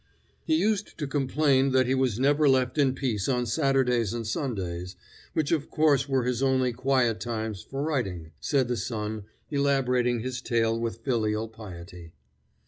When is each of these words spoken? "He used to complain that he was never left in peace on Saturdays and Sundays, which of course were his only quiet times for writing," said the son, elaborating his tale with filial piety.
"He 0.43 0.55
used 0.55 0.97
to 0.97 1.05
complain 1.05 1.73
that 1.73 1.85
he 1.85 1.93
was 1.93 2.19
never 2.19 2.49
left 2.49 2.79
in 2.79 2.95
peace 2.95 3.29
on 3.29 3.45
Saturdays 3.45 4.13
and 4.15 4.25
Sundays, 4.25 4.95
which 5.33 5.51
of 5.51 5.69
course 5.69 6.09
were 6.09 6.23
his 6.23 6.41
only 6.41 6.73
quiet 6.73 7.19
times 7.19 7.61
for 7.61 7.83
writing," 7.83 8.31
said 8.39 8.67
the 8.67 8.77
son, 8.77 9.25
elaborating 9.51 10.21
his 10.21 10.41
tale 10.41 10.79
with 10.79 11.01
filial 11.03 11.47
piety. 11.47 12.13